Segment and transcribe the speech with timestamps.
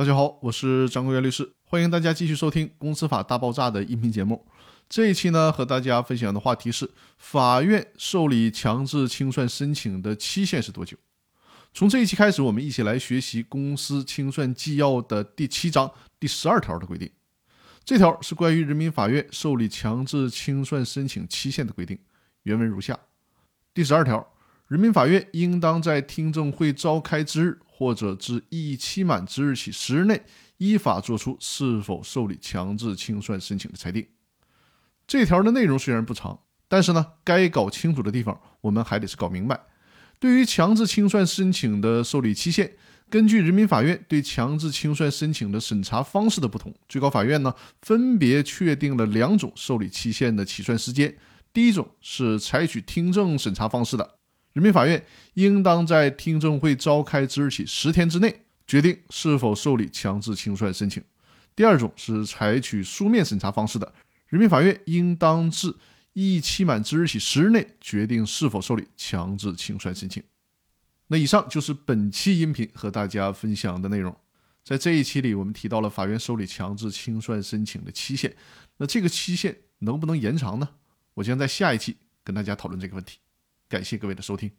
[0.00, 4.46] 大家好，我是张国元律师，欢迎大家继续收听《公司法大爆炸》的音频节目。
[4.88, 10.96] 这一期呢，和大家分享的话题是：法院受理强制清算申请的期限是多久？
[11.74, 17.10] 从这一期开始，我们一起来学习《公司清算纪要》的第七章第十二条的规定。
[17.84, 21.98] 这条是关于人民法院受理强制清算申请期限的规定。
[22.44, 22.98] 原文如下：
[23.74, 24.26] 第十二条，
[24.66, 27.58] 人民法院应当在听证会召开之日。
[27.80, 30.22] 或者自异议期满之日起十日内，
[30.58, 34.06] 依法作出是否受理强制清算申请的裁定。
[35.06, 39.58] 这条的内容虽然不长，但是呢，该搞清楚的地方我们还得是搞明白。
[40.18, 42.70] 对于强制清算申请的受理期限，
[43.08, 51.16] 根据人民法院对强制清算申请的审查方式的不同，最高法院呢分别确定了两种受理期限的起算时间。
[51.50, 54.16] 第一种是采取听证审查方式的。
[54.52, 55.04] 人民法院
[55.34, 61.02] 应当在听证会召开之日起十天之内决定是否受理强制清算申请。
[61.54, 63.92] 第二种是采取书面审查方式的，
[64.28, 65.78] 人民法院应当自
[66.12, 70.22] 异议期满之日起十日内决定是否受理强制清算申请。
[71.08, 74.16] 那以上就是本期音频和大家分享的内容。
[74.64, 78.36] 在这一期里，我们提到了法院受理强制清算申请的期限，
[78.76, 80.68] 那这个期限能不能延长呢？
[81.14, 83.18] 我将在下一期跟大家讨论这个问题。
[83.70, 84.50] 感谢各位的收听。